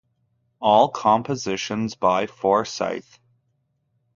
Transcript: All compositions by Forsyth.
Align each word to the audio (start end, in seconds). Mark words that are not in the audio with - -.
All 0.59 0.89
compositions 0.89 1.93
by 1.93 2.25
Forsyth. 2.25 3.19